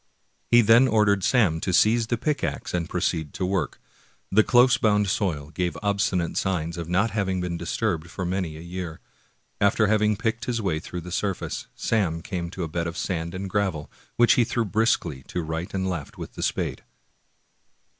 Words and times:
He 0.49 0.61
then 0.61 0.87
or 0.87 1.05
dered 1.05 1.21
Sam 1.21 1.59
to 1.61 1.71
seize 1.71 2.07
the 2.07 2.17
pickax 2.17 2.73
and 2.73 2.89
proceed 2.89 3.35
to 3.35 3.45
work. 3.45 3.79
The 4.31 4.41
close 4.41 4.75
bound 4.79 5.07
soil 5.09 5.51
gave 5.51 5.77
obstinate 5.83 6.37
signs 6.37 6.75
of 6.75 6.89
not 6.89 7.11
having 7.11 7.39
been 7.39 7.55
disturbed 7.55 8.09
for 8.09 8.25
many 8.25 8.57
a 8.57 8.61
year. 8.61 8.99
After 9.59 9.85
having 9.85 10.17
picked 10.17 10.45
his 10.45 10.59
way 10.59 10.79
through 10.79 11.01
the 11.01 11.11
surface, 11.11 11.67
Sam 11.75 12.23
came 12.23 12.49
to 12.49 12.63
a 12.63 12.67
bed 12.67 12.87
of 12.87 12.97
sand 12.97 13.35
and 13.35 13.47
gravel, 13.47 13.91
which 14.15 14.33
he 14.33 14.43
threw 14.43 14.65
briskly 14.65 15.21
to 15.27 15.43
right 15.43 15.71
and 15.71 15.87
left 15.87 16.17
with 16.17 16.33
the 16.33 16.41
spade. 16.41 16.81